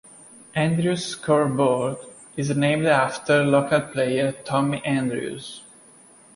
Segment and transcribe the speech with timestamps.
[0.55, 1.97] Andrews scoreboard
[2.35, 5.61] is named after local player Tommy Andrews.